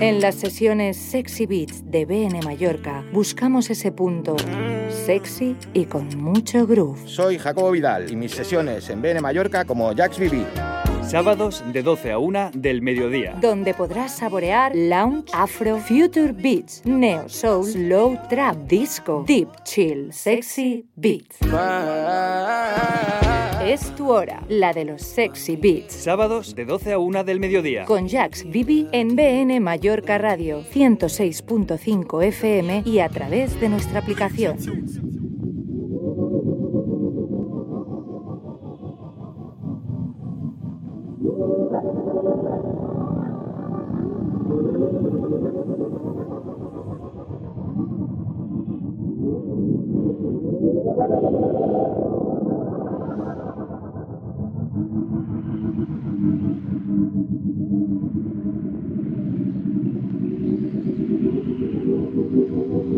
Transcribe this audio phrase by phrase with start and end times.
[0.00, 4.36] En las sesiones Sexy Beats de BN Mallorca buscamos ese punto
[5.06, 7.00] sexy y con mucho groove.
[7.04, 10.44] Soy Jacobo Vidal y mis sesiones en BN Mallorca como Jax Vivi.
[11.02, 13.36] Sábados de 12 a 1 del mediodía.
[13.40, 20.86] Donde podrás saborear lounge, afro, future beats, neo soul, slow trap, disco, deep chill, sexy
[20.94, 21.38] beats.
[23.68, 25.92] Es tu hora, la de los sexy beats.
[25.92, 27.84] Sábados de 12 a 1 del mediodía.
[27.84, 34.56] Con Jax Vivi en BN Mallorca Radio 106.5 FM y a través de nuestra aplicación.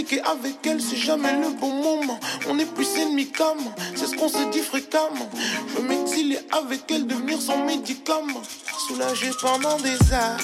[0.00, 2.18] M'expliquer avec elle, c'est jamais le bon moment.
[2.48, 5.28] On est plus ennemis qu'amants, c'est ce qu'on se dit fréquemment.
[5.76, 8.40] Je m'exiler avec elle, devenir son médicament.
[8.88, 10.38] Soulager pendant des heures.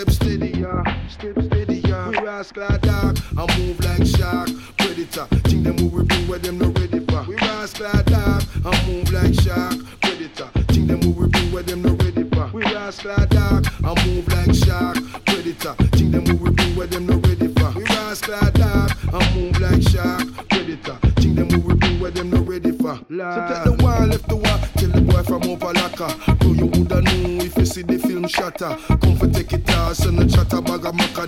[0.00, 1.08] step steady, yeah.
[1.08, 2.08] Step steady, yeah.
[2.08, 4.48] We rise, rascal dog I move like shark.
[4.78, 7.22] Predator, think them what we bring where them not ready for.
[7.24, 9.74] We rise, rascal dog I move like shark.
[10.00, 12.46] Predator, think them what we bring where them not ready for.
[12.52, 14.96] We rise, rascal dog I move like shark.
[15.26, 17.70] Predator, think them what we bring where them not ready for.
[17.76, 20.48] We rise, rascal dog I move like shark.
[20.48, 22.98] Predator, think them what we bring where them not ready for.
[23.10, 23.34] Lord.
[23.34, 26.34] So take the one, left the one, kill the boy from over locker.
[26.36, 28.78] Bro, you woulda know if you see the film shatter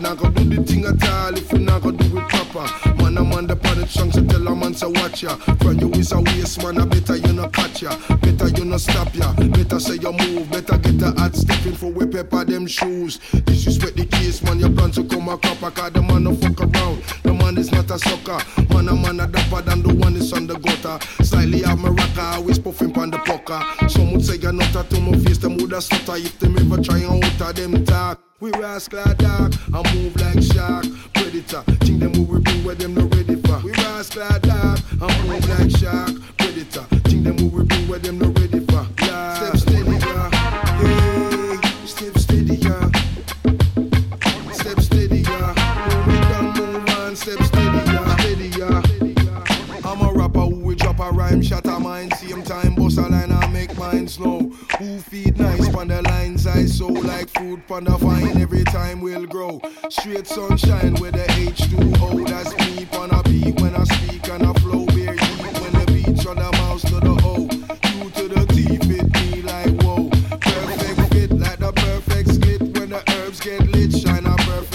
[0.02, 2.66] not gonna do the thing at all if you not gonna do it proper.
[3.02, 5.36] Man, I'm on the panic strong, so tell a man to watch ya.
[5.62, 7.96] When you is a waste, man, I better you not catch ya.
[8.20, 9.32] Better you not stop ya.
[9.32, 13.20] Better say you move, better get a hat stepping for we pepper them shoes.
[13.46, 16.24] This is where the case, man, You plan to come a copper, cause the man
[16.24, 17.02] no fuck around.
[17.22, 18.38] The man is not a sucker.
[18.74, 20.98] Man, a man a dapper than the one is on the gutter.
[21.22, 23.62] Slightly have a rocker, always puffing pan the pucker.
[23.88, 26.82] Some would say you're not a to my face, them woulda stutter if them ever
[26.82, 28.31] try and out them talk.
[28.54, 31.62] We rascal dark, I move like shark, predator.
[31.84, 33.58] Think them we will bring where them not ready for.
[33.60, 35.70] We rascal dark, I move like
[55.72, 59.60] feed on the lines I sow like food on the vine every time we'll grow.
[59.88, 64.52] Straight sunshine with the H2O, that's me on a beat when I speak and I
[64.54, 64.86] flow.
[64.86, 67.42] Bear heat when the beach on the mouse to the O.
[67.98, 70.08] U to the T fit me like whoa.
[70.40, 74.71] Perfect fit like the perfect skit when the herbs get lit, shine a perfect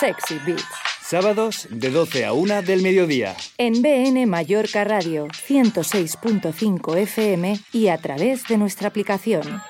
[0.00, 0.64] Sexy Beats.
[1.02, 3.36] Sábados de 12 a 1 del mediodía.
[3.58, 9.60] En BN Mallorca Radio 106.5 FM y a través de nuestra aplicación.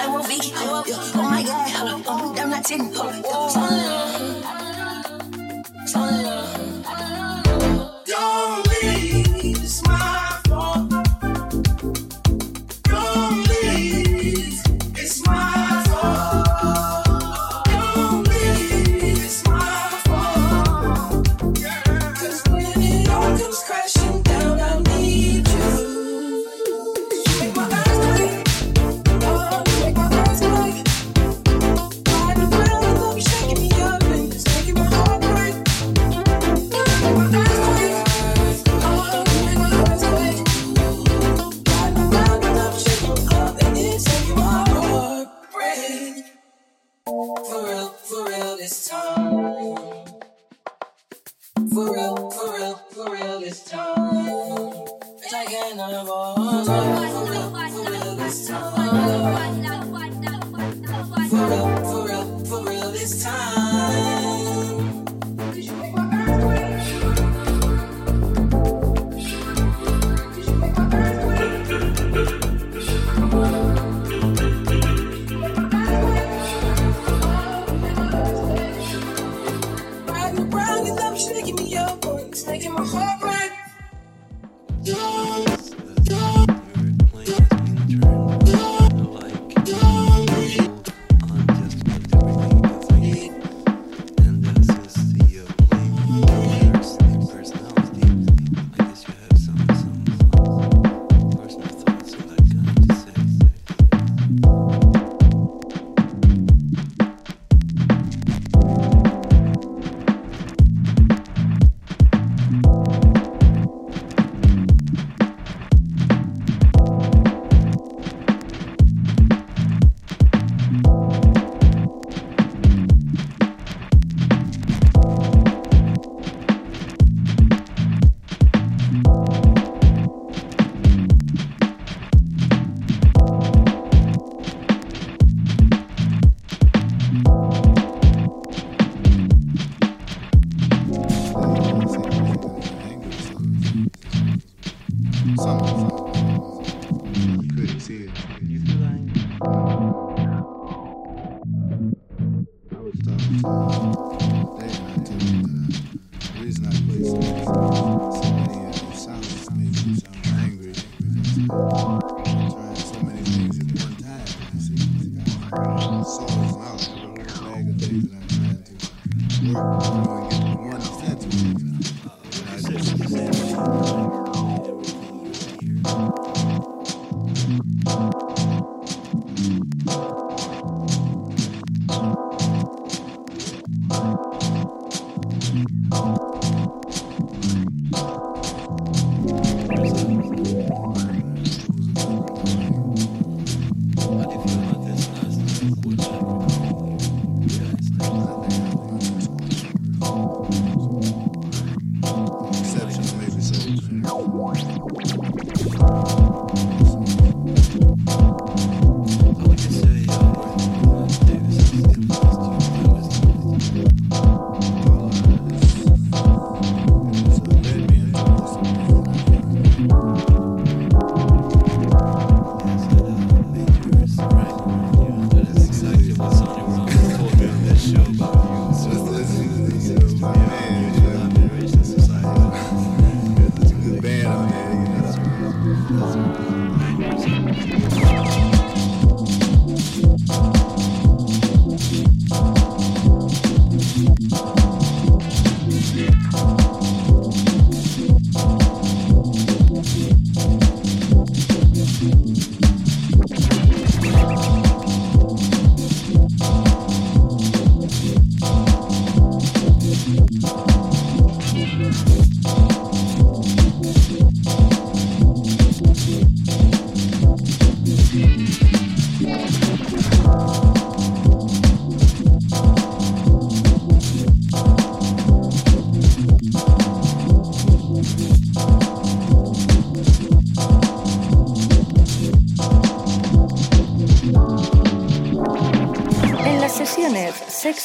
[0.00, 0.52] like one week.
[0.56, 0.84] Oh,
[1.14, 2.90] oh my god, I'm down that tin.
[2.94, 3.50] Oh,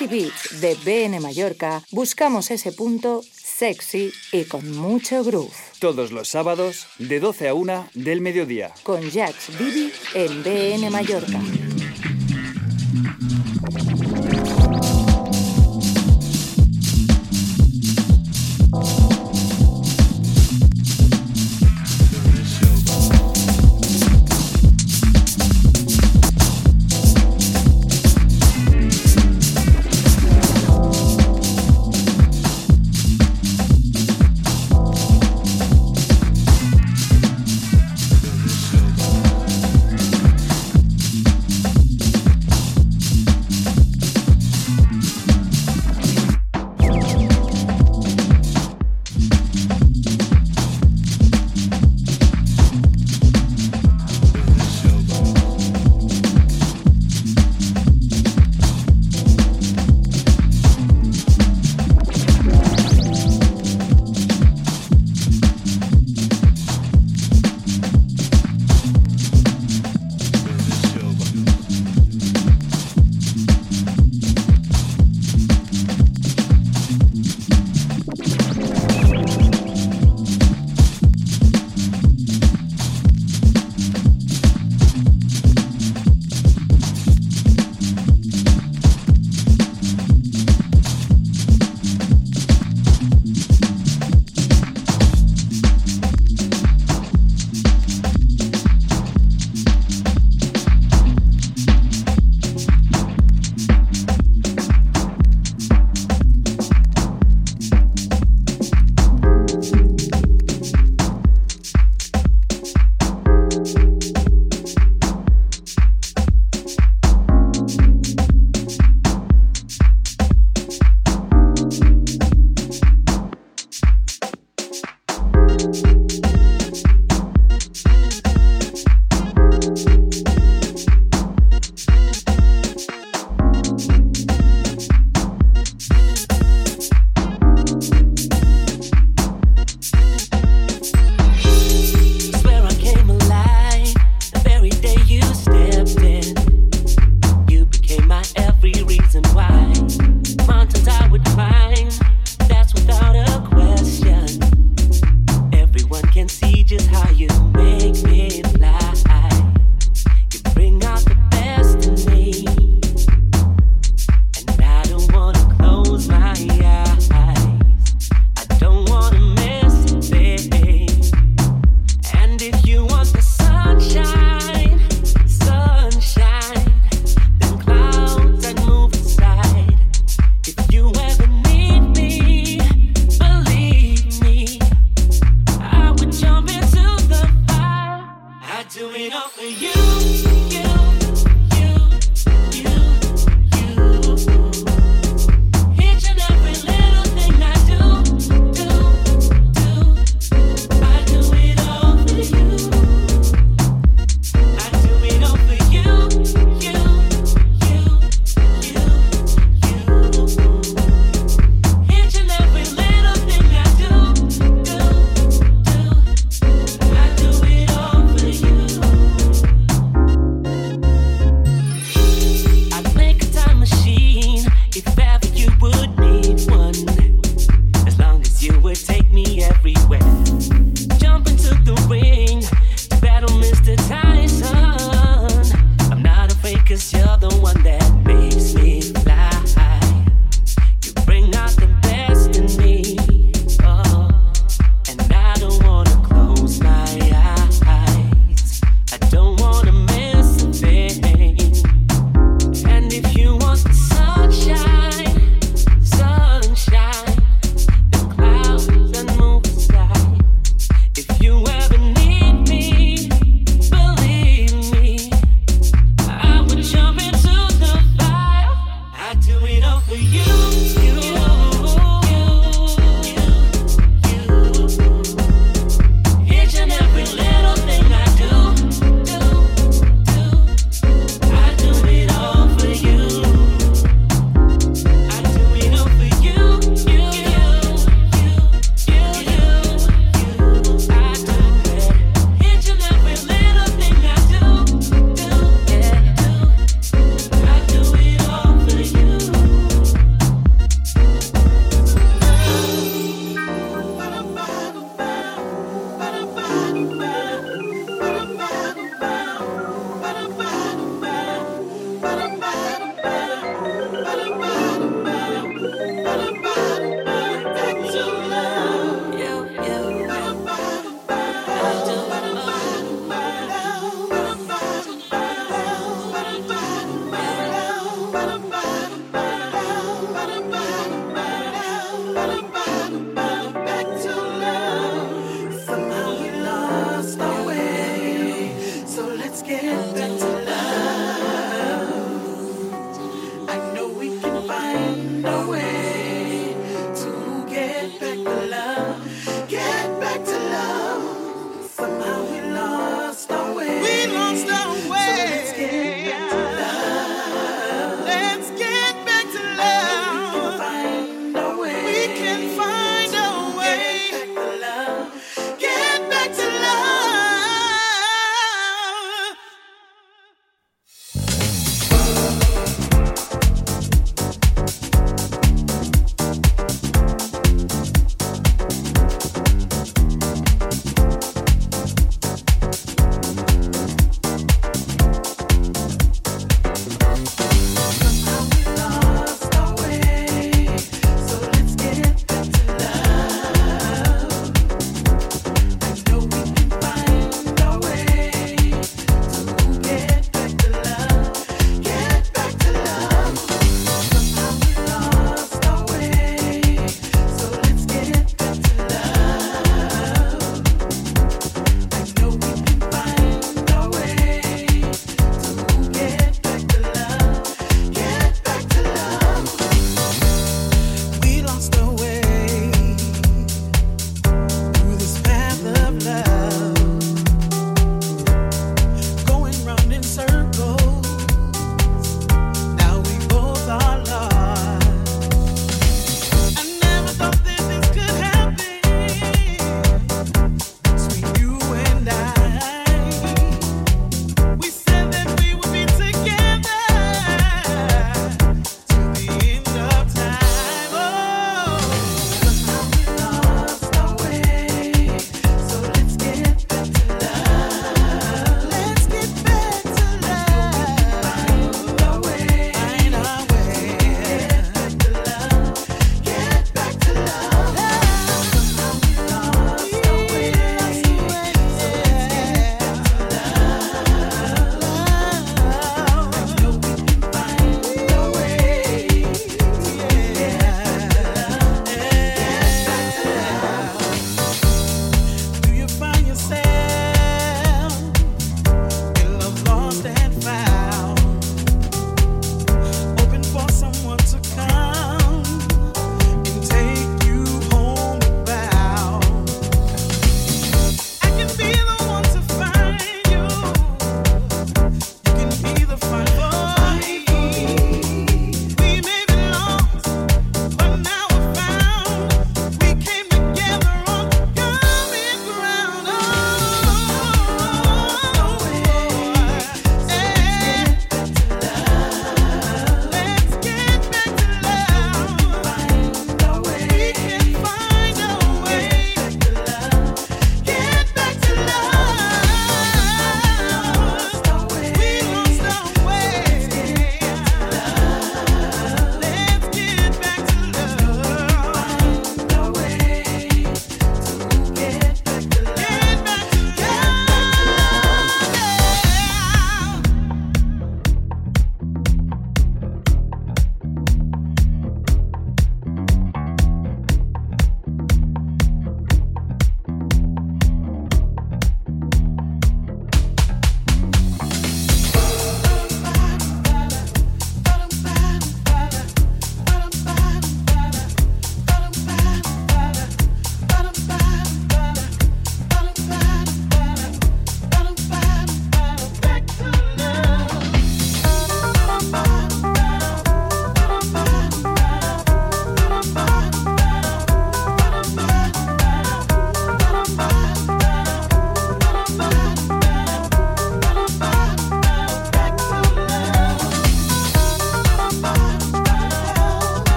[0.00, 5.52] Sexy Beat de BN Mallorca buscamos ese punto sexy y con mucho groove.
[5.78, 8.72] Todos los sábados de 12 a 1 del mediodía.
[8.82, 11.38] Con Jax Bibi en BN Mallorca.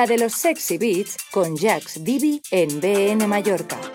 [0.00, 3.89] La de los sexy beats con Jax Divi en BN Mallorca.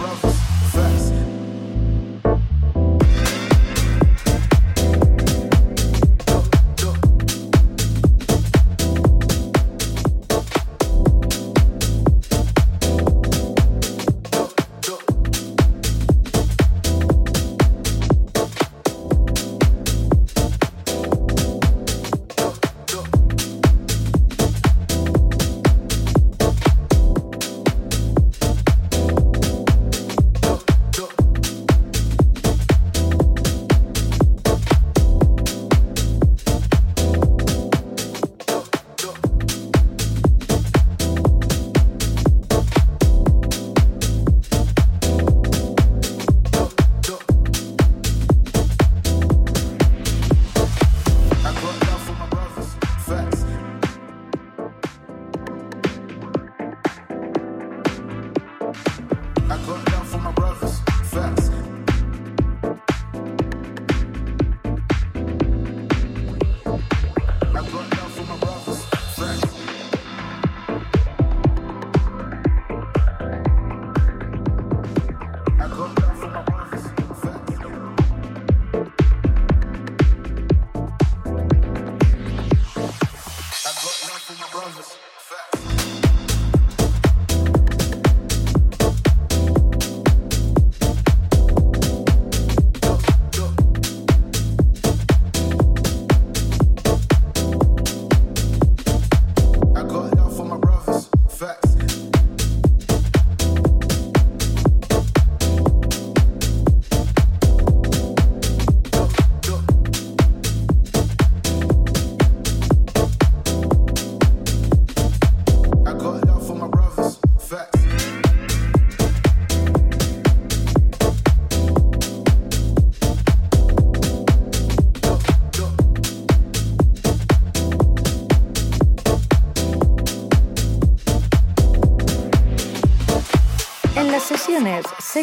[0.00, 0.39] brothers.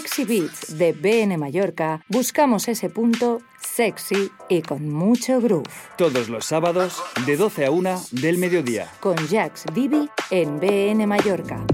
[0.07, 5.67] Sexy Beats de BN Mallorca buscamos ese punto sexy y con mucho groove.
[5.97, 8.89] Todos los sábados de 12 a 1 del mediodía.
[9.01, 11.65] Con Jax Divi en BN Mallorca.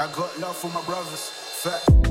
[0.00, 1.30] I got love for my brothers.
[1.62, 2.01] Fat.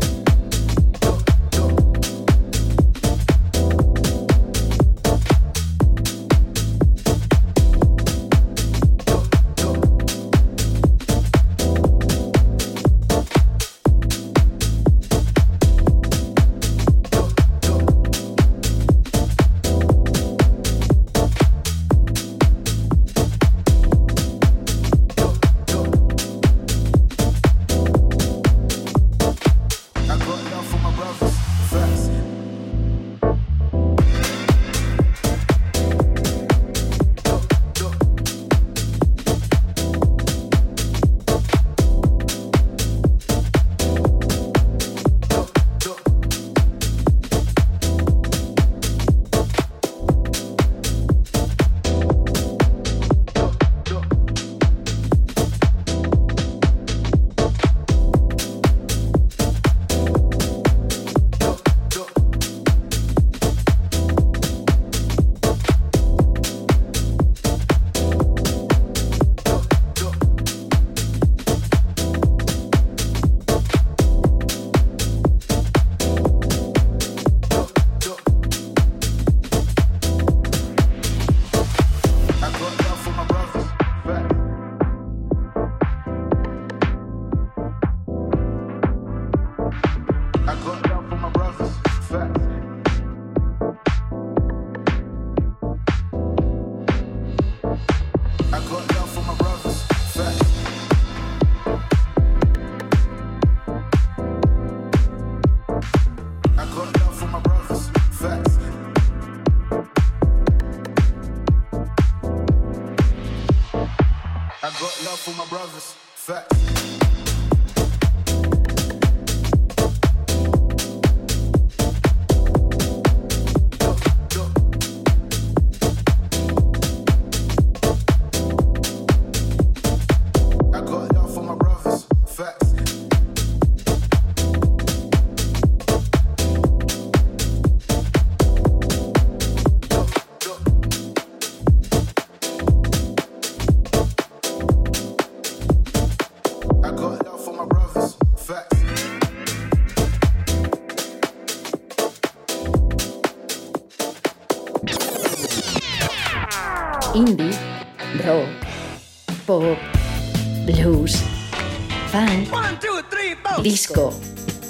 [163.72, 164.14] Disco,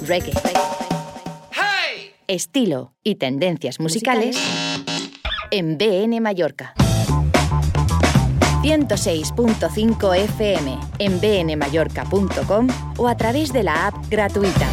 [0.06, 0.32] reggae.
[2.28, 4.38] Estilo y tendencias musicales
[5.50, 6.72] en BN Mallorca.
[8.62, 14.68] 106.5 FM en bnmallorca.com o a través de la app gratuita.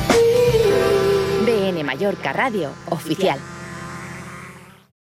[1.44, 3.40] BN Mallorca Radio Oficial.